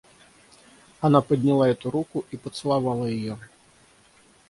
Она 0.99 1.21
подняла 1.21 1.69
эту 1.69 1.91
руку 1.91 2.25
и 2.31 2.35
поцеловала 2.35 3.05
ее. 3.05 3.37